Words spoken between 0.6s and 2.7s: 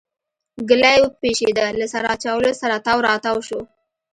ګلی وپشېده له سر اچولو